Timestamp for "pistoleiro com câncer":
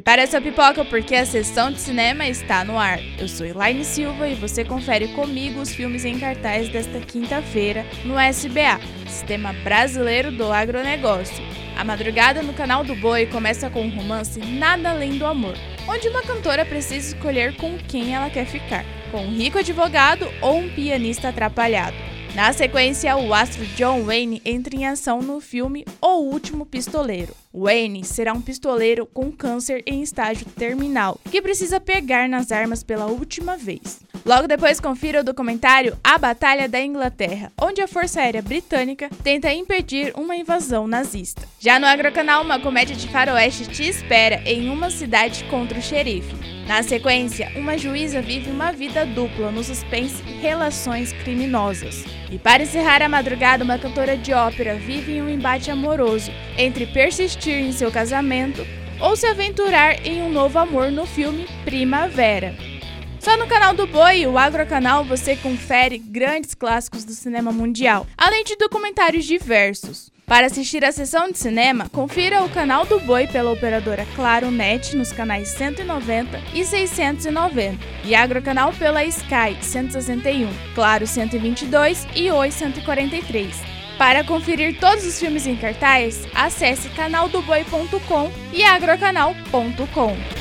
28.40-29.82